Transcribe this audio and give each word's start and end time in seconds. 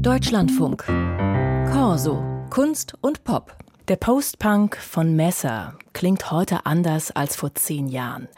Deutschlandfunk. 0.00 0.84
Corso. 1.72 2.22
Kunst 2.50 2.94
und 3.00 3.24
Pop. 3.24 3.56
Der 3.88 3.96
Postpunk 3.96 4.76
von 4.76 5.16
Messer 5.16 5.74
klingt 5.92 6.30
heute 6.30 6.64
anders 6.64 7.10
als 7.10 7.34
vor 7.34 7.54
zehn 7.54 7.88
Jahren. 7.88 8.28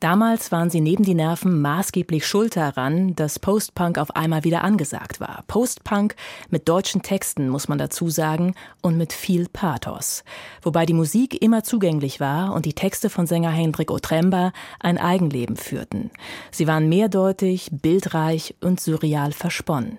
Damals 0.00 0.52
waren 0.52 0.70
sie 0.70 0.80
neben 0.80 1.04
die 1.04 1.14
Nerven 1.14 1.60
maßgeblich 1.60 2.26
schuld 2.26 2.56
daran, 2.56 3.14
dass 3.16 3.38
Postpunk 3.38 3.98
auf 3.98 4.14
einmal 4.16 4.44
wieder 4.44 4.62
angesagt 4.64 5.20
war. 5.20 5.44
Postpunk 5.46 6.14
mit 6.50 6.68
deutschen 6.68 7.02
Texten, 7.02 7.48
muss 7.48 7.68
man 7.68 7.78
dazu 7.78 8.10
sagen, 8.10 8.54
und 8.82 8.96
mit 8.96 9.12
viel 9.12 9.48
Pathos. 9.48 10.24
Wobei 10.62 10.84
die 10.84 10.94
Musik 10.94 11.42
immer 11.42 11.64
zugänglich 11.64 12.20
war 12.20 12.52
und 12.54 12.64
die 12.64 12.74
Texte 12.74 13.08
von 13.08 13.26
Sänger 13.26 13.50
Hendrik 13.50 13.90
Otremba 13.90 14.52
ein 14.80 14.98
Eigenleben 14.98 15.56
führten. 15.56 16.10
Sie 16.50 16.66
waren 16.66 16.88
mehrdeutig, 16.88 17.70
bildreich 17.72 18.56
und 18.60 18.80
surreal 18.80 19.32
versponnen. 19.32 19.98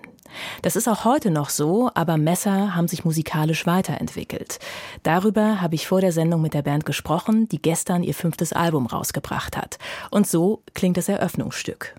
Das 0.62 0.76
ist 0.76 0.88
auch 0.88 1.04
heute 1.04 1.30
noch 1.30 1.50
so, 1.50 1.90
aber 1.94 2.16
Messer 2.16 2.74
haben 2.74 2.88
sich 2.88 3.04
musikalisch 3.04 3.66
weiterentwickelt. 3.66 4.58
Darüber 5.02 5.60
habe 5.60 5.74
ich 5.74 5.86
vor 5.86 6.00
der 6.00 6.12
Sendung 6.12 6.42
mit 6.42 6.54
der 6.54 6.62
Band 6.62 6.86
gesprochen, 6.86 7.48
die 7.48 7.60
gestern 7.60 8.02
ihr 8.02 8.14
fünftes 8.14 8.52
Album 8.52 8.86
rausgebracht 8.86 9.56
hat. 9.56 9.78
Und 10.10 10.26
so 10.26 10.62
klingt 10.74 10.96
das 10.96 11.08
Eröffnungsstück. 11.08 11.94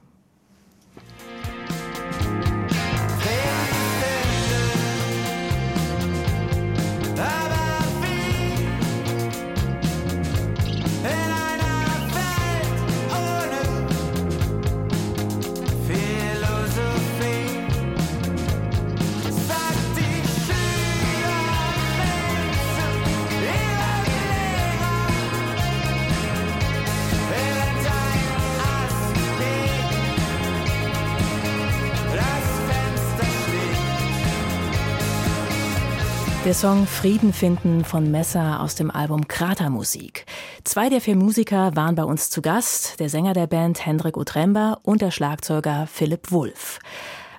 Der 36.52 36.57
Song 36.57 36.85
Frieden 36.85 37.32
finden 37.32 37.85
von 37.85 38.12
Messer 38.12 38.60
aus 38.60 38.76
dem 38.76 38.91
Album 38.91 39.30
Kratermusik. 39.30 40.26
Zwei 40.66 40.90
der 40.90 40.99
vier 40.99 41.16
Musiker 41.16 41.77
waren 41.77 41.96
bei 41.96 42.04
uns 42.04 42.30
zu 42.30 42.41
Gast, 42.41 42.99
der 42.99 43.07
Sänger 43.07 43.32
der 43.32 43.48
Band 43.48 43.85
Hendrik 43.85 44.18
Utremba 44.18 44.77
und 44.84 45.02
der 45.02 45.12
Schlagzeuger 45.12 45.88
Philipp 45.88 46.29
Wulff. 46.29 46.79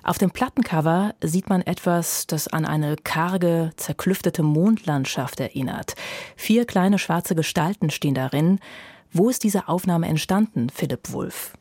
Auf 0.01 0.17
dem 0.17 0.31
Plattencover 0.31 1.13
sieht 1.21 1.47
man 1.47 1.61
etwas, 1.61 2.25
das 2.25 2.47
an 2.47 2.65
eine 2.65 2.95
karge, 2.95 3.69
zerklüftete 3.77 4.41
Mondlandschaft 4.41 5.39
erinnert. 5.39 5.93
Vier 6.35 6.65
kleine 6.65 6.97
schwarze 6.97 7.35
Gestalten 7.35 7.91
stehen 7.91 8.15
darin. 8.15 8.57
Wo 9.11 9.29
ist 9.29 9.43
diese 9.43 9.67
Aufnahme 9.67 10.07
entstanden, 10.07 10.71
Philipp 10.71 11.11
Wulff? 11.11 11.53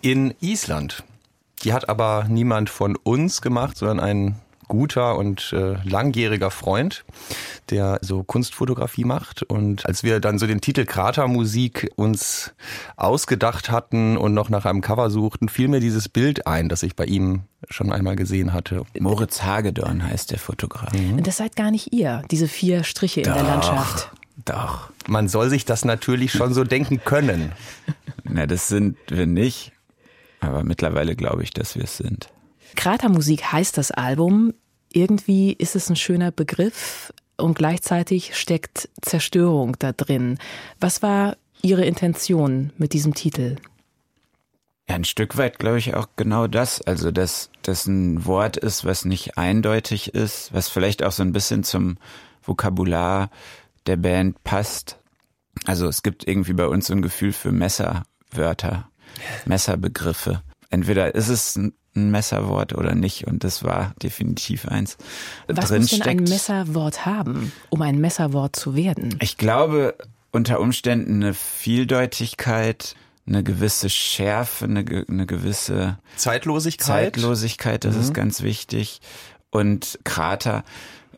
In 0.00 0.34
Island. 0.40 1.04
Die 1.62 1.72
hat 1.72 1.88
aber 1.88 2.26
niemand 2.28 2.70
von 2.70 2.96
uns 2.96 3.40
gemacht, 3.40 3.76
sondern 3.76 4.00
ein 4.00 4.40
guter 4.68 5.16
und 5.16 5.52
äh, 5.52 5.76
langjähriger 5.84 6.50
Freund, 6.50 7.04
der 7.70 7.98
so 8.02 8.22
Kunstfotografie 8.22 9.04
macht. 9.04 9.42
Und 9.42 9.86
als 9.86 10.02
wir 10.02 10.20
dann 10.20 10.38
so 10.38 10.46
den 10.46 10.60
Titel 10.60 10.84
Kratermusik 10.84 11.90
uns 11.96 12.54
ausgedacht 12.96 13.70
hatten 13.70 14.16
und 14.16 14.34
noch 14.34 14.50
nach 14.50 14.64
einem 14.64 14.80
Cover 14.80 15.10
suchten, 15.10 15.48
fiel 15.48 15.68
mir 15.68 15.80
dieses 15.80 16.08
Bild 16.08 16.46
ein, 16.46 16.68
das 16.68 16.82
ich 16.82 16.94
bei 16.94 17.06
ihm 17.06 17.42
schon 17.68 17.92
einmal 17.92 18.16
gesehen 18.16 18.52
hatte. 18.52 18.84
Moritz 18.98 19.42
Hagedorn 19.42 20.06
heißt 20.06 20.30
der 20.30 20.38
Fotograf. 20.38 20.92
Mhm. 20.92 21.22
Das 21.22 21.38
seid 21.38 21.56
gar 21.56 21.70
nicht 21.70 21.92
ihr, 21.92 22.22
diese 22.30 22.48
vier 22.48 22.84
Striche 22.84 23.20
in 23.20 23.26
doch, 23.26 23.34
der 23.34 23.42
Landschaft. 23.42 24.10
Doch. 24.44 24.90
Man 25.06 25.28
soll 25.28 25.50
sich 25.50 25.64
das 25.64 25.84
natürlich 25.84 26.32
schon 26.32 26.54
so 26.54 26.64
denken 26.64 27.00
können. 27.04 27.52
Na, 28.24 28.46
das 28.46 28.68
sind 28.68 28.96
wir 29.08 29.26
nicht. 29.26 29.72
Aber 30.40 30.62
mittlerweile 30.62 31.16
glaube 31.16 31.42
ich, 31.42 31.50
dass 31.50 31.74
wir 31.74 31.84
es 31.84 31.96
sind. 31.96 32.30
Kratermusik 32.76 33.52
heißt 33.52 33.76
das 33.76 33.90
Album. 33.90 34.54
Irgendwie 34.92 35.52
ist 35.52 35.76
es 35.76 35.90
ein 35.90 35.96
schöner 35.96 36.30
Begriff 36.30 37.12
und 37.36 37.54
gleichzeitig 37.54 38.36
steckt 38.36 38.88
Zerstörung 39.00 39.76
da 39.78 39.92
drin. 39.92 40.38
Was 40.80 41.02
war 41.02 41.36
Ihre 41.62 41.84
Intention 41.84 42.72
mit 42.78 42.92
diesem 42.92 43.14
Titel? 43.14 43.56
Ja, 44.88 44.94
ein 44.94 45.04
Stück 45.04 45.36
weit 45.36 45.58
glaube 45.58 45.78
ich 45.78 45.94
auch 45.94 46.08
genau 46.16 46.46
das. 46.46 46.80
Also, 46.82 47.10
dass 47.10 47.50
das 47.62 47.86
ein 47.86 48.24
Wort 48.24 48.56
ist, 48.56 48.84
was 48.84 49.04
nicht 49.04 49.36
eindeutig 49.36 50.14
ist, 50.14 50.52
was 50.52 50.68
vielleicht 50.68 51.02
auch 51.02 51.12
so 51.12 51.22
ein 51.22 51.32
bisschen 51.32 51.62
zum 51.62 51.98
Vokabular 52.42 53.30
der 53.86 53.96
Band 53.96 54.42
passt. 54.44 54.98
Also 55.66 55.86
es 55.88 56.02
gibt 56.02 56.26
irgendwie 56.26 56.52
bei 56.52 56.66
uns 56.66 56.86
so 56.86 56.94
ein 56.94 57.02
Gefühl 57.02 57.32
für 57.32 57.52
Messerwörter, 57.52 58.88
Messerbegriffe. 59.44 60.42
Entweder 60.70 61.14
ist 61.14 61.28
es 61.28 61.56
ein 61.56 61.72
ein 61.96 62.10
Messerwort 62.10 62.74
oder 62.74 62.94
nicht. 62.94 63.26
Und 63.26 63.44
das 63.44 63.64
war 63.64 63.94
definitiv 64.02 64.66
eins. 64.66 64.96
Was 65.46 65.68
Drin 65.68 65.82
muss 65.82 65.90
denn 65.90 66.02
ein 66.02 66.24
Messerwort 66.24 67.06
haben, 67.06 67.52
um 67.70 67.82
ein 67.82 67.98
Messerwort 67.98 68.56
zu 68.56 68.74
werden? 68.74 69.18
Ich 69.20 69.36
glaube, 69.36 69.94
unter 70.30 70.60
Umständen 70.60 71.22
eine 71.22 71.34
Vieldeutigkeit, 71.34 72.94
eine 73.26 73.42
gewisse 73.42 73.90
Schärfe, 73.90 74.64
eine, 74.64 74.84
eine 75.08 75.26
gewisse 75.26 75.98
Zeitlosigkeit. 76.16 77.14
Zeitlosigkeit, 77.14 77.84
das 77.84 77.96
mhm. 77.96 78.00
ist 78.00 78.14
ganz 78.14 78.42
wichtig. 78.42 79.00
Und 79.50 79.98
Krater, 80.04 80.64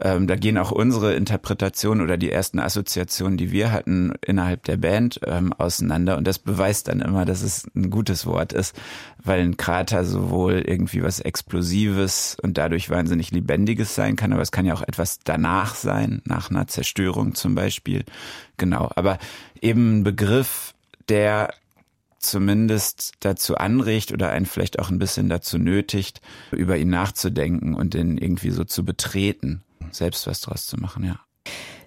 ähm, 0.03 0.27
da 0.27 0.37
gehen 0.37 0.57
auch 0.57 0.71
unsere 0.71 1.15
Interpretationen 1.15 2.03
oder 2.03 2.17
die 2.17 2.31
ersten 2.31 2.59
Assoziationen, 2.59 3.37
die 3.37 3.53
wir 3.53 3.71
hatten 3.71 4.15
innerhalb 4.25 4.65
der 4.65 4.79
Band, 4.79 5.21
ähm, 5.27 5.53
auseinander. 5.53 6.17
Und 6.17 6.27
das 6.27 6.39
beweist 6.39 6.89
dann 6.89 7.01
immer, 7.01 7.27
dass 7.27 7.43
es 7.43 7.67
ein 7.75 7.91
gutes 7.91 8.25
Wort 8.25 8.53
ist, 8.53 8.75
weil 9.23 9.41
ein 9.41 9.59
Krater 9.59 10.05
sowohl 10.05 10.65
irgendwie 10.67 11.03
was 11.03 11.21
Explosives 11.21 12.37
und 12.43 12.57
dadurch 12.57 12.89
wahnsinnig 12.89 13.31
Lebendiges 13.31 13.95
sein 13.95 14.17
kann, 14.17 14.33
aber 14.33 14.43
es 14.43 14.53
kann 14.53 14.65
ja 14.65 14.75
auch 14.75 14.83
etwas 14.83 15.19
danach 15.23 15.75
sein, 15.75 16.23
nach 16.25 16.51
einer 16.51 16.67
Zerstörung 16.67 17.35
zum 17.35 17.55
Beispiel. 17.55 18.05
Genau. 18.57 18.91
Aber 18.97 19.19
eben 19.61 19.99
ein 19.99 20.05
Begriff, 20.05 20.75
der 21.11 21.53
zumindest 22.19 23.13
dazu 23.21 23.57
anregt 23.57 24.13
oder 24.13 24.31
einen 24.31 24.47
vielleicht 24.47 24.79
auch 24.79 24.91
ein 24.91 24.99
bisschen 24.99 25.29
dazu 25.29 25.59
nötigt, 25.59 26.21
über 26.53 26.77
ihn 26.77 26.91
nachzudenken 26.91 27.75
und 27.75 27.95
den 27.95 28.19
irgendwie 28.19 28.51
so 28.51 28.65
zu 28.65 28.85
betreten 28.85 29.63
selbst 29.93 30.27
was 30.27 30.41
draus 30.41 30.67
zu 30.67 30.77
machen, 30.77 31.05
ja. 31.05 31.21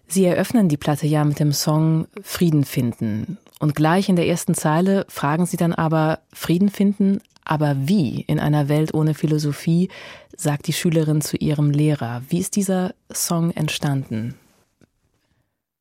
Sie 0.07 0.25
eröffnen 0.25 0.69
die 0.69 0.77
Platte 0.77 1.07
ja 1.07 1.23
mit 1.23 1.39
dem 1.39 1.53
Song 1.53 2.07
Frieden 2.21 2.65
finden. 2.65 3.37
Und 3.59 3.75
gleich 3.75 4.09
in 4.09 4.15
der 4.15 4.27
ersten 4.27 4.53
Zeile 4.53 5.05
fragen 5.09 5.45
Sie 5.45 5.57
dann 5.57 5.73
aber 5.73 6.19
Frieden 6.33 6.69
finden, 6.69 7.21
aber 7.43 7.75
wie 7.87 8.21
in 8.21 8.39
einer 8.39 8.69
Welt 8.69 8.93
ohne 8.93 9.13
Philosophie, 9.13 9.89
sagt 10.35 10.67
die 10.67 10.73
Schülerin 10.73 11.21
zu 11.21 11.37
ihrem 11.37 11.71
Lehrer. 11.71 12.21
Wie 12.29 12.39
ist 12.39 12.55
dieser 12.55 12.93
Song 13.11 13.51
entstanden? 13.51 14.35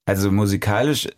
Also 0.07 0.33
musikalisch 0.33 1.09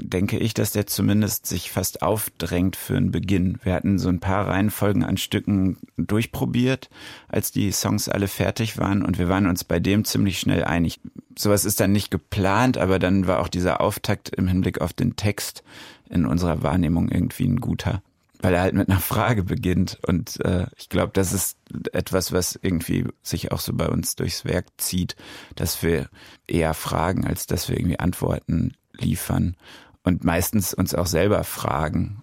denke 0.00 0.38
ich, 0.38 0.54
dass 0.54 0.72
der 0.72 0.86
zumindest 0.86 1.46
sich 1.46 1.70
fast 1.70 2.02
aufdrängt 2.02 2.76
für 2.76 2.96
einen 2.96 3.10
Beginn. 3.10 3.58
Wir 3.62 3.74
hatten 3.74 3.98
so 3.98 4.08
ein 4.08 4.20
paar 4.20 4.48
Reihenfolgen 4.48 5.04
an 5.04 5.16
Stücken 5.16 5.78
durchprobiert, 5.96 6.90
als 7.28 7.50
die 7.50 7.72
Songs 7.72 8.08
alle 8.08 8.28
fertig 8.28 8.78
waren 8.78 9.04
und 9.04 9.18
wir 9.18 9.28
waren 9.28 9.46
uns 9.46 9.64
bei 9.64 9.80
dem 9.80 10.04
ziemlich 10.04 10.38
schnell 10.38 10.64
einig. 10.64 11.00
Sowas 11.38 11.64
ist 11.64 11.80
dann 11.80 11.92
nicht 11.92 12.10
geplant, 12.10 12.78
aber 12.78 12.98
dann 12.98 13.26
war 13.26 13.40
auch 13.40 13.48
dieser 13.48 13.80
Auftakt 13.80 14.28
im 14.30 14.48
Hinblick 14.48 14.80
auf 14.80 14.92
den 14.92 15.16
Text 15.16 15.62
in 16.08 16.26
unserer 16.26 16.62
Wahrnehmung 16.62 17.08
irgendwie 17.08 17.46
ein 17.46 17.60
guter 17.60 18.02
weil 18.40 18.54
er 18.54 18.60
halt 18.60 18.74
mit 18.74 18.88
einer 18.88 19.00
Frage 19.00 19.42
beginnt. 19.42 19.98
Und 20.06 20.44
äh, 20.44 20.66
ich 20.76 20.88
glaube, 20.88 21.12
das 21.14 21.32
ist 21.32 21.56
etwas, 21.92 22.32
was 22.32 22.58
irgendwie 22.60 23.06
sich 23.22 23.50
auch 23.50 23.60
so 23.60 23.72
bei 23.72 23.88
uns 23.88 24.14
durchs 24.14 24.44
Werk 24.44 24.66
zieht, 24.76 25.16
dass 25.54 25.82
wir 25.82 26.08
eher 26.46 26.74
fragen, 26.74 27.26
als 27.26 27.46
dass 27.46 27.68
wir 27.68 27.76
irgendwie 27.76 27.98
Antworten 27.98 28.74
liefern 28.92 29.56
und 30.06 30.24
meistens 30.24 30.72
uns 30.72 30.94
auch 30.94 31.06
selber 31.06 31.42
fragen, 31.44 32.22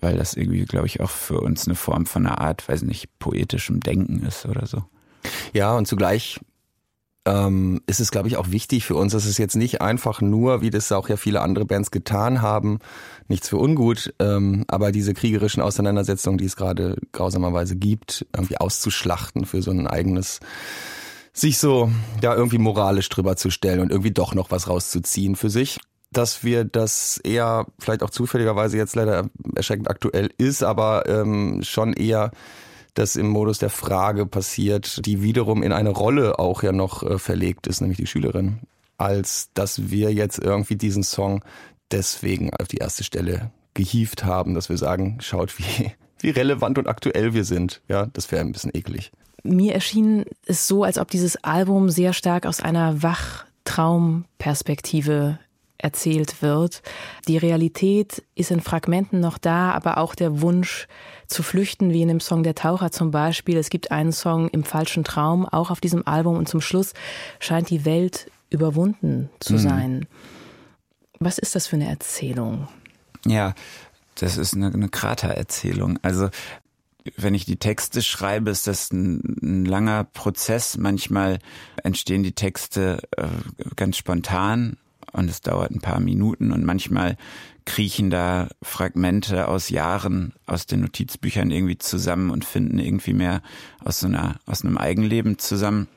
weil 0.00 0.16
das 0.16 0.34
irgendwie, 0.34 0.64
glaube 0.64 0.86
ich, 0.86 1.00
auch 1.00 1.10
für 1.10 1.40
uns 1.40 1.66
eine 1.66 1.74
Form 1.74 2.06
von 2.06 2.26
einer 2.26 2.40
Art, 2.40 2.68
weiß 2.68 2.82
nicht, 2.82 3.08
poetischem 3.18 3.80
Denken 3.80 4.24
ist 4.24 4.46
oder 4.46 4.66
so. 4.66 4.84
Ja, 5.52 5.76
und 5.76 5.88
zugleich 5.88 6.38
ähm, 7.26 7.80
ist 7.88 7.98
es, 7.98 8.12
glaube 8.12 8.28
ich, 8.28 8.36
auch 8.36 8.52
wichtig 8.52 8.84
für 8.84 8.94
uns, 8.94 9.12
dass 9.12 9.24
es 9.24 9.36
jetzt 9.36 9.56
nicht 9.56 9.82
einfach 9.82 10.20
nur, 10.20 10.60
wie 10.60 10.70
das 10.70 10.92
auch 10.92 11.08
ja 11.08 11.16
viele 11.16 11.40
andere 11.40 11.64
Bands 11.64 11.90
getan 11.90 12.40
haben, 12.40 12.78
nichts 13.26 13.48
für 13.48 13.56
ungut, 13.58 14.14
ähm, 14.20 14.64
aber 14.68 14.92
diese 14.92 15.12
kriegerischen 15.12 15.60
Auseinandersetzungen, 15.60 16.38
die 16.38 16.44
es 16.44 16.54
gerade 16.54 16.96
grausamerweise 17.10 17.74
gibt, 17.74 18.26
irgendwie 18.32 18.58
auszuschlachten 18.58 19.44
für 19.44 19.60
so 19.60 19.72
ein 19.72 19.88
eigenes 19.88 20.38
sich 21.32 21.58
so 21.58 21.90
ja 22.22 22.34
irgendwie 22.34 22.58
moralisch 22.58 23.08
drüber 23.08 23.36
zu 23.36 23.50
stellen 23.50 23.80
und 23.80 23.90
irgendwie 23.90 24.12
doch 24.12 24.34
noch 24.34 24.50
was 24.50 24.68
rauszuziehen 24.68 25.36
für 25.36 25.50
sich 25.50 25.78
dass 26.10 26.42
wir 26.42 26.64
das 26.64 27.18
eher, 27.18 27.66
vielleicht 27.78 28.02
auch 28.02 28.10
zufälligerweise 28.10 28.76
jetzt 28.76 28.96
leider 28.96 29.28
erschreckend 29.54 29.90
aktuell 29.90 30.30
ist, 30.38 30.62
aber 30.62 31.08
ähm, 31.08 31.60
schon 31.62 31.92
eher 31.92 32.30
das 32.94 33.16
im 33.16 33.28
Modus 33.28 33.58
der 33.58 33.70
Frage 33.70 34.26
passiert, 34.26 35.04
die 35.06 35.22
wiederum 35.22 35.62
in 35.62 35.72
eine 35.72 35.90
Rolle 35.90 36.38
auch 36.38 36.62
ja 36.62 36.72
noch 36.72 37.02
äh, 37.02 37.18
verlegt 37.18 37.66
ist, 37.66 37.80
nämlich 37.80 37.98
die 37.98 38.06
Schülerin, 38.06 38.60
als 38.96 39.50
dass 39.54 39.90
wir 39.90 40.12
jetzt 40.12 40.38
irgendwie 40.38 40.76
diesen 40.76 41.02
Song 41.02 41.44
deswegen 41.90 42.50
auf 42.54 42.68
die 42.68 42.78
erste 42.78 43.04
Stelle 43.04 43.50
gehievt 43.74 44.24
haben, 44.24 44.54
dass 44.54 44.68
wir 44.68 44.78
sagen, 44.78 45.18
schaut, 45.20 45.58
wie, 45.58 45.92
wie 46.20 46.30
relevant 46.30 46.78
und 46.78 46.88
aktuell 46.88 47.34
wir 47.34 47.44
sind. 47.44 47.82
Ja, 47.88 48.06
das 48.06 48.32
wäre 48.32 48.40
ein 48.40 48.52
bisschen 48.52 48.74
eklig. 48.74 49.12
Mir 49.44 49.74
erschien 49.74 50.24
es 50.46 50.66
so, 50.66 50.82
als 50.82 50.98
ob 50.98 51.10
dieses 51.10 51.44
Album 51.44 51.90
sehr 51.90 52.12
stark 52.12 52.44
aus 52.44 52.60
einer 52.60 53.04
Wachtraumperspektive 53.04 55.38
erzählt 55.78 56.42
wird. 56.42 56.82
Die 57.28 57.38
Realität 57.38 58.22
ist 58.34 58.50
in 58.50 58.60
Fragmenten 58.60 59.20
noch 59.20 59.38
da, 59.38 59.72
aber 59.72 59.98
auch 59.98 60.14
der 60.14 60.40
Wunsch 60.40 60.88
zu 61.28 61.42
flüchten, 61.42 61.92
wie 61.92 62.02
in 62.02 62.08
dem 62.08 62.20
Song 62.20 62.42
Der 62.42 62.54
Taucher 62.54 62.90
zum 62.90 63.10
Beispiel. 63.10 63.56
Es 63.56 63.70
gibt 63.70 63.92
einen 63.92 64.12
Song 64.12 64.48
im 64.48 64.64
falschen 64.64 65.04
Traum, 65.04 65.46
auch 65.46 65.70
auf 65.70 65.80
diesem 65.80 66.06
Album 66.06 66.36
und 66.36 66.48
zum 66.48 66.60
Schluss 66.60 66.94
scheint 67.38 67.70
die 67.70 67.84
Welt 67.84 68.30
überwunden 68.50 69.30
zu 69.40 69.54
mhm. 69.54 69.58
sein. 69.58 70.06
Was 71.20 71.38
ist 71.38 71.54
das 71.54 71.66
für 71.66 71.76
eine 71.76 71.88
Erzählung? 71.88 72.68
Ja, 73.26 73.54
das 74.16 74.36
ist 74.36 74.54
eine, 74.54 74.72
eine 74.72 74.88
Kratererzählung. 74.88 75.98
Also 76.02 76.28
wenn 77.16 77.34
ich 77.34 77.44
die 77.44 77.56
Texte 77.56 78.02
schreibe, 78.02 78.50
ist 78.50 78.66
das 78.66 78.92
ein, 78.92 79.36
ein 79.42 79.64
langer 79.64 80.04
Prozess. 80.04 80.76
Manchmal 80.76 81.38
entstehen 81.82 82.22
die 82.22 82.32
Texte 82.32 83.00
äh, 83.16 83.28
ganz 83.76 83.96
spontan 83.96 84.76
und 85.12 85.28
es 85.30 85.40
dauert 85.40 85.70
ein 85.70 85.80
paar 85.80 86.00
Minuten 86.00 86.52
und 86.52 86.64
manchmal 86.64 87.16
kriechen 87.64 88.10
da 88.10 88.48
Fragmente 88.62 89.48
aus 89.48 89.68
Jahren 89.68 90.32
aus 90.46 90.66
den 90.66 90.80
Notizbüchern 90.80 91.50
irgendwie 91.50 91.78
zusammen 91.78 92.30
und 92.30 92.44
finden 92.44 92.78
irgendwie 92.78 93.12
mehr 93.12 93.42
aus 93.84 94.00
so 94.00 94.06
einer 94.06 94.40
aus 94.46 94.64
einem 94.64 94.78
Eigenleben 94.78 95.38
zusammen. 95.38 95.88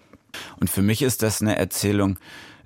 Und 0.59 0.69
für 0.69 0.81
mich 0.81 1.01
ist 1.01 1.23
das 1.23 1.41
eine 1.41 1.57
Erzählung 1.57 2.17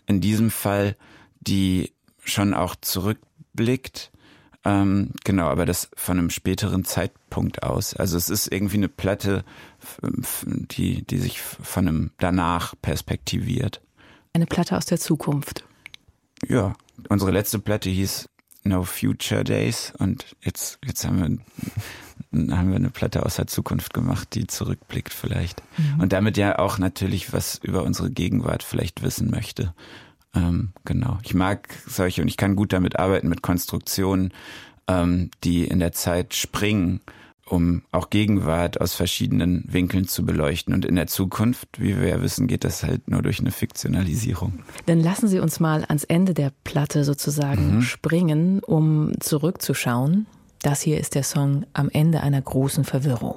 in 0.07 0.21
diesem 0.21 0.51
Fall, 0.51 0.95
die 1.39 1.91
schon 2.23 2.53
auch 2.53 2.75
zurückblickt. 2.75 4.11
Ähm, 4.63 5.11
genau, 5.23 5.47
aber 5.47 5.67
das 5.67 5.89
von 5.95 6.17
einem 6.17 6.31
späteren 6.31 6.85
Zeitpunkt 6.85 7.61
aus. 7.61 7.95
Also 7.95 8.17
es 8.17 8.29
ist 8.29 8.51
irgendwie 8.51 8.77
eine 8.77 8.89
Platte, 8.89 9.45
die, 10.01 11.03
die 11.03 11.17
sich 11.19 11.39
von 11.39 11.87
einem 11.87 12.11
danach 12.17 12.73
perspektiviert. 12.81 13.81
Eine 14.33 14.47
Platte 14.47 14.75
aus 14.75 14.87
der 14.87 14.99
Zukunft. 14.99 15.65
Ja, 16.47 16.73
unsere 17.09 17.31
letzte 17.31 17.59
Platte 17.59 17.89
hieß 17.89 18.29
No 18.63 18.83
Future 18.83 19.43
Days 19.43 19.93
und 19.99 20.35
jetzt, 20.41 20.79
jetzt 20.83 21.05
haben 21.05 21.19
wir, 22.31 22.55
haben 22.55 22.69
wir 22.69 22.75
eine 22.75 22.89
Platte 22.89 23.25
aus 23.25 23.35
der 23.35 23.47
Zukunft 23.47 23.93
gemacht, 23.93 24.29
die 24.33 24.47
zurückblickt 24.47 25.13
vielleicht. 25.13 25.61
Mhm. 25.77 26.01
Und 26.01 26.13
damit 26.13 26.37
ja 26.37 26.57
auch 26.57 26.77
natürlich 26.77 27.31
was 27.31 27.57
über 27.57 27.83
unsere 27.83 28.09
Gegenwart 28.09 28.63
vielleicht 28.63 29.03
wissen 29.03 29.29
möchte. 29.29 29.73
Ähm, 30.33 30.73
genau. 30.83 31.19
Ich 31.23 31.33
mag 31.33 31.69
solche 31.87 32.21
und 32.21 32.27
ich 32.27 32.37
kann 32.37 32.55
gut 32.55 32.73
damit 32.73 32.97
arbeiten, 32.97 33.29
mit 33.29 33.41
Konstruktionen, 33.41 34.33
ähm, 34.87 35.29
die 35.43 35.65
in 35.65 35.79
der 35.79 35.91
Zeit 35.91 36.33
springen, 36.33 37.01
um 37.47 37.83
auch 37.91 38.09
Gegenwart 38.09 38.81
aus 38.81 38.95
verschiedenen 38.95 39.63
Winkeln 39.67 40.07
zu 40.07 40.25
beleuchten. 40.25 40.73
Und 40.73 40.85
in 40.85 40.95
der 40.95 41.07
Zukunft, 41.07 41.79
wie 41.79 41.99
wir 41.99 42.07
ja 42.07 42.21
wissen, 42.21 42.47
geht 42.47 42.63
das 42.63 42.83
halt 42.83 43.09
nur 43.09 43.21
durch 43.21 43.39
eine 43.39 43.51
Fiktionalisierung. 43.51 44.59
Dann 44.87 44.99
lassen 44.99 45.27
Sie 45.27 45.39
uns 45.39 45.59
mal 45.59 45.85
ans 45.85 46.03
Ende 46.03 46.33
der 46.33 46.51
Platte 46.63 47.03
sozusagen 47.03 47.77
mhm. 47.77 47.81
springen, 47.81 48.59
um 48.61 49.11
zurückzuschauen. 49.19 50.25
Das 50.61 50.81
hier 50.81 50.99
ist 50.99 51.13
der 51.13 51.23
Song 51.23 51.65
Am 51.73 51.89
Ende 51.89 52.21
einer 52.21 52.41
großen 52.41 52.83
Verwirrung. 52.83 53.35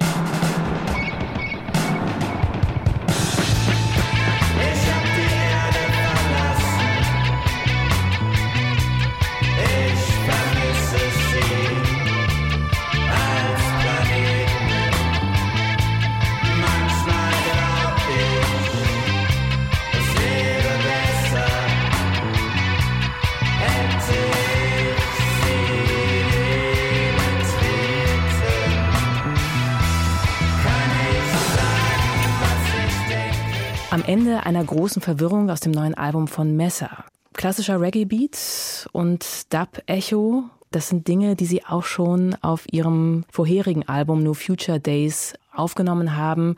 Ende 34.09 34.47
einer 34.47 34.65
großen 34.65 35.03
Verwirrung 35.03 35.51
aus 35.51 35.61
dem 35.61 35.71
neuen 35.71 35.93
Album 35.93 36.29
von 36.29 36.57
Messer. 36.57 37.05
Klassischer 37.35 37.79
Reggae-Beat 37.79 38.89
und 38.93 39.53
Dub-Echo, 39.53 40.45
das 40.71 40.89
sind 40.89 41.07
Dinge, 41.07 41.37
die 41.37 41.45
Sie 41.45 41.63
auch 41.67 41.85
schon 41.85 42.35
auf 42.41 42.65
Ihrem 42.73 43.27
vorherigen 43.31 43.87
Album 43.87 44.23
No 44.23 44.33
Future 44.33 44.81
Days 44.81 45.35
aufgenommen 45.53 46.17
haben. 46.17 46.57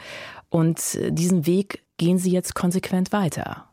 Und 0.49 0.97
diesen 1.09 1.45
Weg 1.45 1.83
gehen 1.97 2.19
Sie 2.19 2.31
jetzt 2.31 2.55
konsequent 2.55 3.11
weiter. 3.11 3.65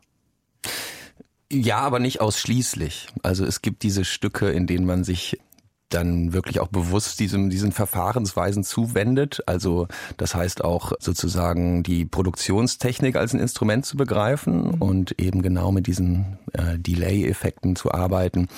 Ja, 1.52 1.78
aber 1.78 2.00
nicht 2.00 2.20
ausschließlich. 2.20 3.06
Also 3.22 3.44
es 3.44 3.62
gibt 3.62 3.84
diese 3.84 4.04
Stücke, 4.04 4.50
in 4.50 4.66
denen 4.66 4.86
man 4.86 5.04
sich 5.04 5.38
dann 5.88 6.32
wirklich 6.32 6.60
auch 6.60 6.68
bewusst 6.68 7.20
diesem, 7.20 7.50
diesen 7.50 7.72
Verfahrensweisen 7.72 8.64
zuwendet. 8.64 9.42
Also 9.46 9.88
das 10.16 10.34
heißt 10.34 10.64
auch 10.64 10.92
sozusagen 11.00 11.82
die 11.82 12.04
Produktionstechnik 12.04 13.16
als 13.16 13.32
ein 13.32 13.40
Instrument 13.40 13.86
zu 13.86 13.96
begreifen 13.96 14.68
mhm. 14.68 14.74
und 14.82 15.20
eben 15.20 15.42
genau 15.42 15.72
mit 15.72 15.86
diesen 15.86 16.38
äh, 16.52 16.78
Delay-Effekten 16.78 17.76
zu 17.76 17.92
arbeiten. 17.92 18.48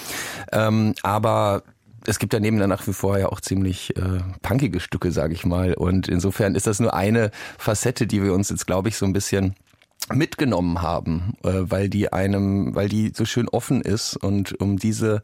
Ähm, 0.52 0.94
aber 1.02 1.62
es 2.06 2.18
gibt 2.18 2.32
daneben 2.32 2.58
dann 2.58 2.70
nach 2.70 2.86
wie 2.86 2.92
vor 2.92 3.18
ja 3.18 3.28
auch 3.28 3.40
ziemlich 3.40 3.96
äh, 3.96 4.20
punkige 4.42 4.80
Stücke, 4.80 5.12
sage 5.12 5.34
ich 5.34 5.44
mal. 5.44 5.74
Und 5.74 6.08
insofern 6.08 6.54
ist 6.54 6.66
das 6.66 6.80
nur 6.80 6.94
eine 6.94 7.30
Facette, 7.58 8.06
die 8.06 8.22
wir 8.22 8.32
uns 8.32 8.48
jetzt, 8.48 8.66
glaube 8.66 8.88
ich, 8.88 8.96
so 8.96 9.04
ein 9.04 9.12
bisschen 9.12 9.54
mitgenommen 10.12 10.82
haben, 10.82 11.34
äh, 11.44 11.50
weil 11.52 11.88
die 11.88 12.12
einem, 12.12 12.74
weil 12.74 12.88
die 12.88 13.12
so 13.14 13.24
schön 13.24 13.48
offen 13.48 13.80
ist 13.80 14.16
und 14.16 14.60
um 14.60 14.76
diese 14.76 15.22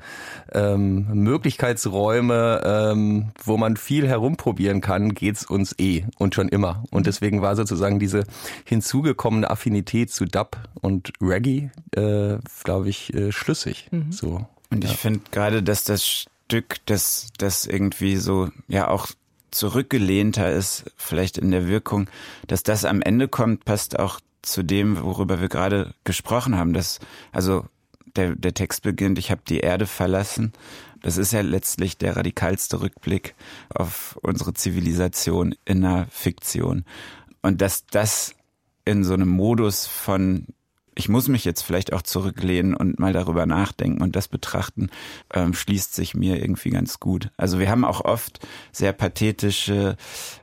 ähm, 0.52 1.06
Möglichkeitsräume, 1.12 2.62
ähm, 2.64 3.32
wo 3.43 3.56
man 3.56 3.76
viel 3.76 4.06
herumprobieren 4.06 4.81
kann, 4.81 5.14
geht's 5.14 5.44
uns 5.44 5.75
eh 5.78 6.05
und 6.19 6.34
schon 6.34 6.49
immer. 6.49 6.84
Und 6.90 7.00
mhm. 7.00 7.05
deswegen 7.05 7.43
war 7.43 7.56
sozusagen 7.56 7.99
diese 7.99 8.25
hinzugekommene 8.64 9.50
Affinität 9.50 10.10
zu 10.10 10.24
Dub 10.24 10.58
und 10.81 11.12
Reggae, 11.20 11.70
äh, 11.93 12.39
glaube 12.62 12.89
ich, 12.89 13.12
äh, 13.15 13.32
schlüssig. 13.32 13.89
Mhm. 13.91 14.12
So. 14.12 14.46
Und 14.70 14.84
ich 14.84 14.91
ja. 14.91 14.96
finde 14.96 15.20
gerade, 15.31 15.62
dass 15.62 15.84
das 15.84 16.05
Stück, 16.05 16.77
das, 16.86 17.29
das 17.39 17.67
irgendwie 17.67 18.17
so, 18.17 18.50
ja 18.69 18.89
auch 18.89 19.08
zurückgelehnter 19.50 20.53
ist, 20.53 20.84
vielleicht 20.96 21.39
in 21.39 21.50
der 21.50 21.67
Wirkung, 21.67 22.08
dass 22.46 22.62
das 22.62 22.84
am 22.84 23.00
Ende 23.00 23.27
kommt, 23.27 23.65
passt 23.65 23.98
auch 23.98 24.20
zu 24.46 24.62
dem, 24.62 25.03
worüber 25.03 25.41
wir 25.41 25.48
gerade 25.48 25.94
gesprochen 26.05 26.56
haben. 26.56 26.72
Dass, 26.72 27.00
also 27.32 27.67
der, 28.17 28.34
der 28.34 28.55
Text 28.55 28.82
beginnt, 28.82 29.19
ich 29.19 29.31
habe 29.31 29.43
die 29.46 29.60
Erde 29.60 29.86
verlassen. 29.86 30.53
Das 31.03 31.19
ist 31.19 31.32
ja 31.32 31.43
letztlich 31.43 31.98
der 31.98 32.17
radikalste 32.17 32.81
Rückblick 32.81 33.34
auf 33.69 34.19
unsere 34.22 34.55
Zivilisation 34.55 35.55
in 35.65 35.84
einer 35.84 36.06
Fiktion. 36.10 36.84
Und 37.43 37.60
dass 37.60 37.86
das 37.86 38.34
in 38.84 39.05
so 39.05 39.15
einem 39.15 39.29
Modus 39.29 39.86
von 39.86 40.46
ich 40.96 41.08
muss 41.08 41.29
mich 41.29 41.44
jetzt 41.44 41.62
vielleicht 41.62 41.93
auch 41.93 42.03
zurücklehnen 42.03 42.74
und 42.74 42.98
mal 42.98 43.12
darüber 43.12 43.46
nachdenken 43.46 44.03
und 44.03 44.17
das 44.17 44.29
betrachten, 44.29 44.88
ähm, 45.32 45.53
schließt 45.55 45.94
sich 45.94 46.15
mir 46.15 46.41
irgendwie 46.41 46.70
ganz 46.70 46.98
gut. 46.98 47.31
Also 47.36 47.58
wir 47.58 47.70
haben 47.70 47.84
auch 47.84 48.00
oft 48.05 48.41
sehr 48.72 48.93
pathetische, 48.93 49.96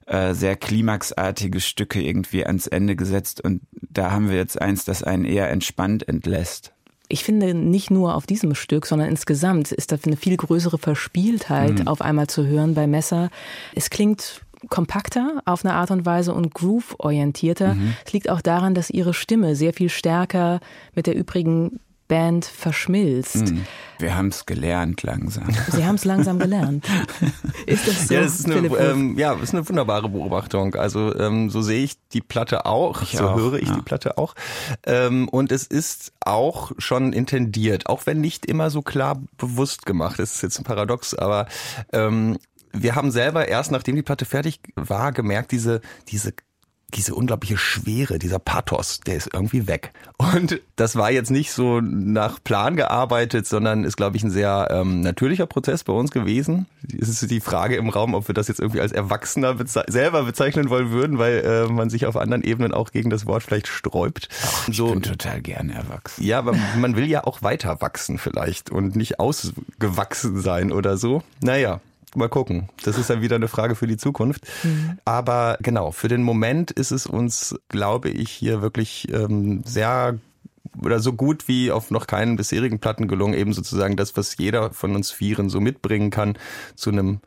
äh, 0.05 0.33
sehr 0.33 0.55
klimaxartige 0.55 1.59
Stücke 1.59 2.01
irgendwie 2.01 2.45
ans 2.45 2.67
Ende 2.67 2.95
gesetzt 2.95 3.41
und 3.41 3.61
da 3.71 4.11
haben 4.11 4.29
wir 4.29 4.37
jetzt 4.37 4.61
eins, 4.61 4.85
das 4.85 5.03
einen 5.03 5.25
eher 5.25 5.49
entspannt 5.49 6.07
entlässt. 6.07 6.71
Ich 7.09 7.23
finde 7.23 7.53
nicht 7.53 7.91
nur 7.91 8.15
auf 8.15 8.25
diesem 8.25 8.55
Stück, 8.55 8.85
sondern 8.85 9.09
insgesamt 9.09 9.71
ist 9.71 9.91
da 9.91 9.97
eine 10.05 10.17
viel 10.17 10.37
größere 10.37 10.77
Verspieltheit 10.77 11.79
mhm. 11.79 11.87
auf 11.87 12.01
einmal 12.01 12.27
zu 12.27 12.45
hören 12.45 12.75
bei 12.75 12.87
Messer. 12.87 13.29
Es 13.75 13.89
klingt 13.89 14.41
kompakter 14.69 15.41
auf 15.45 15.65
eine 15.65 15.73
Art 15.73 15.91
und 15.91 16.05
Weise 16.05 16.33
und 16.33 16.53
groove-orientierter. 16.53 17.75
Mhm. 17.75 17.93
Es 18.05 18.13
liegt 18.13 18.29
auch 18.29 18.41
daran, 18.41 18.75
dass 18.75 18.89
ihre 18.89 19.13
Stimme 19.13 19.55
sehr 19.55 19.73
viel 19.73 19.89
stärker 19.89 20.59
mit 20.95 21.07
der 21.07 21.15
übrigen 21.15 21.79
Band 22.07 22.45
verschmilzt. 22.45 23.51
Mhm. 23.51 23.65
Wir 23.97 24.15
haben 24.15 24.27
es 24.27 24.45
gelernt 24.45 25.03
langsam. 25.03 25.47
Sie 25.69 25.85
haben 25.85 25.95
es 25.95 26.05
langsam 26.05 26.37
gelernt. 26.37 26.85
Ist 27.65 27.87
das 27.87 28.07
so? 28.07 28.13
Ja, 28.13 28.21
das 28.21 28.39
ist 28.39 28.45
eine, 28.45 28.67
ähm, 28.67 29.17
ja, 29.17 29.33
ist 29.33 29.53
eine 29.53 29.67
wunderbare 29.67 30.09
Beobachtung. 30.09 30.75
Also 30.75 31.15
ähm, 31.17 31.49
so 31.49 31.61
sehe 31.61 31.83
ich 31.83 31.95
die 32.11 32.21
Platte 32.21 32.65
auch, 32.65 33.01
ich 33.01 33.17
so 33.17 33.29
auch, 33.29 33.37
höre 33.37 33.55
ich 33.55 33.69
ja. 33.69 33.75
die 33.75 33.81
Platte 33.81 34.17
auch. 34.17 34.35
Ähm, 34.85 35.29
und 35.29 35.51
es 35.51 35.65
ist 35.65 36.11
auch 36.19 36.73
schon 36.77 37.13
intendiert, 37.13 37.87
auch 37.87 38.05
wenn 38.05 38.19
nicht 38.19 38.45
immer 38.45 38.69
so 38.69 38.81
klar 38.81 39.21
bewusst 39.37 39.85
gemacht. 39.85 40.19
Das 40.19 40.35
ist 40.35 40.41
jetzt 40.43 40.59
ein 40.59 40.65
Paradox, 40.65 41.13
aber 41.13 41.47
ähm, 41.93 42.37
wir 42.73 42.95
haben 42.95 43.11
selber 43.11 43.47
erst, 43.47 43.71
nachdem 43.71 43.95
die 43.95 44.01
Platte 44.01 44.25
fertig 44.25 44.59
war, 44.75 45.11
gemerkt, 45.11 45.51
diese, 45.51 45.81
diese 46.09 46.33
diese 46.95 47.15
unglaubliche 47.15 47.57
Schwere, 47.57 48.19
dieser 48.19 48.39
Pathos, 48.39 48.99
der 49.01 49.15
ist 49.15 49.29
irgendwie 49.33 49.67
weg. 49.67 49.93
Und 50.17 50.61
das 50.75 50.95
war 50.95 51.11
jetzt 51.11 51.31
nicht 51.31 51.51
so 51.51 51.81
nach 51.81 52.43
Plan 52.43 52.75
gearbeitet, 52.75 53.47
sondern 53.47 53.83
ist, 53.83 53.97
glaube 53.97 54.17
ich, 54.17 54.23
ein 54.23 54.29
sehr 54.29 54.67
ähm, 54.71 55.01
natürlicher 55.01 55.45
Prozess 55.45 55.83
bei 55.83 55.93
uns 55.93 56.11
gewesen. 56.11 56.67
Es 56.99 57.09
ist 57.09 57.29
die 57.29 57.39
Frage 57.39 57.75
im 57.75 57.89
Raum, 57.89 58.13
ob 58.13 58.27
wir 58.27 58.35
das 58.35 58.47
jetzt 58.47 58.59
irgendwie 58.59 58.81
als 58.81 58.91
Erwachsener 58.91 59.55
beze 59.55 59.83
selber 59.87 60.23
bezeichnen 60.23 60.69
wollen 60.69 60.91
würden, 60.91 61.17
weil 61.17 61.39
äh, 61.39 61.71
man 61.71 61.89
sich 61.89 62.05
auf 62.05 62.15
anderen 62.15 62.43
Ebenen 62.43 62.73
auch 62.73 62.91
gegen 62.91 63.09
das 63.09 63.25
Wort 63.25 63.43
vielleicht 63.43 63.67
sträubt. 63.67 64.29
Ach, 64.43 64.67
ich 64.67 64.77
so, 64.77 64.91
bin 64.91 65.01
total 65.01 65.41
gerne 65.41 65.73
erwachsen. 65.73 66.23
Ja, 66.23 66.39
aber 66.39 66.55
man 66.77 66.95
will 66.95 67.05
ja 67.05 67.23
auch 67.23 67.41
weiter 67.41 67.81
wachsen 67.81 68.17
vielleicht 68.17 68.69
und 68.69 68.95
nicht 68.95 69.19
ausgewachsen 69.19 70.41
sein 70.41 70.71
oder 70.71 70.97
so. 70.97 71.23
Naja, 71.41 71.81
mal 72.15 72.29
gucken. 72.29 72.69
Das 72.83 72.97
ist 72.97 73.09
dann 73.09 73.21
wieder 73.21 73.35
eine 73.35 73.47
Frage 73.47 73.75
für 73.75 73.87
die 73.87 73.97
Zukunft. 73.97 74.45
Mhm. 74.63 74.97
Aber 75.05 75.57
genau, 75.61 75.91
für 75.91 76.07
den 76.07 76.23
Moment 76.23 76.71
ist 76.71 76.91
es 76.91 77.05
uns, 77.05 77.55
glaube 77.69 78.09
ich, 78.09 78.29
hier 78.29 78.61
wirklich 78.61 79.07
ähm, 79.11 79.63
sehr 79.65 80.19
oder 80.81 80.99
so 80.99 81.13
gut 81.13 81.47
wie 81.47 81.71
auf 81.71 81.91
noch 81.91 82.07
keinen 82.07 82.35
bisherigen 82.35 82.79
Platten 82.79 83.07
gelungen, 83.07 83.33
eben 83.33 83.53
sozusagen 83.53 83.95
das, 83.95 84.17
was 84.17 84.37
jeder 84.37 84.71
von 84.71 84.95
uns 84.95 85.11
Vieren 85.11 85.49
so 85.49 85.59
mitbringen 85.59 86.09
kann, 86.09 86.37
zu 86.75 86.89
einem 86.89 87.19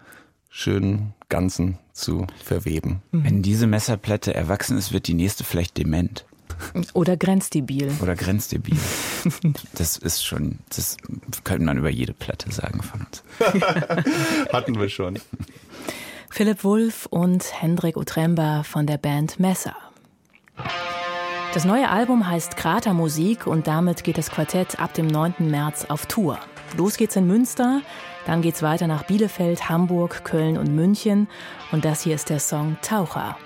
schönen 0.49 1.14
Ganzen 1.28 1.78
zu 1.93 2.26
verweben. 2.43 3.02
Wenn 3.12 3.43
diese 3.43 3.66
Messerplatte 3.66 4.35
erwachsen 4.35 4.78
ist, 4.78 4.93
wird 4.93 5.07
die 5.07 5.14
nächste 5.14 5.45
vielleicht 5.45 5.76
dement. 5.76 6.25
Oder 6.94 7.16
grenzdebil. 7.16 7.92
Oder 8.00 8.16
grenzdebil. 8.16 8.76
Das 9.75 9.96
ist 9.96 10.25
schon, 10.25 10.58
das 10.68 10.96
könnte 11.44 11.64
man 11.64 11.78
über 11.78 11.90
jede 11.90 12.12
Platte 12.12 12.50
sagen 12.52 12.82
von 12.82 13.00
uns. 13.00 13.22
Hatten 14.52 14.78
wir 14.78 14.88
schon. 14.88 15.18
Philipp 16.30 16.64
Wulff 16.64 17.06
und 17.06 17.44
Hendrik 17.62 17.96
Utremba 17.96 18.62
von 18.62 18.86
der 18.86 18.98
Band 18.98 19.40
Messer. 19.40 19.76
Das 21.54 21.64
neue 21.64 21.88
Album 21.88 22.28
heißt 22.28 22.56
Kratermusik 22.56 23.46
und 23.46 23.66
damit 23.66 24.04
geht 24.04 24.18
das 24.18 24.30
Quartett 24.30 24.78
ab 24.78 24.92
dem 24.92 25.06
9. 25.06 25.34
März 25.38 25.86
auf 25.86 26.04
Tour. 26.04 26.38
Los 26.76 26.98
geht's 26.98 27.16
in 27.16 27.26
Münster, 27.26 27.80
dann 28.26 28.42
geht's 28.42 28.60
weiter 28.62 28.86
nach 28.86 29.04
Bielefeld, 29.04 29.70
Hamburg, 29.70 30.25
Köln 30.25 30.58
und 30.58 30.75
München 30.75 31.28
und 31.72 31.86
das 31.86 32.02
hier 32.02 32.14
ist 32.14 32.28
der 32.28 32.40
Song 32.40 32.76
Taucher. 32.82 33.38